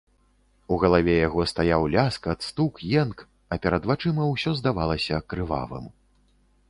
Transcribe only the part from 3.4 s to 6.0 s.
а перад вачыма ўсё здавалася крывавым.